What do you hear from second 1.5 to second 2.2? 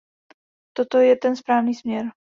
směr.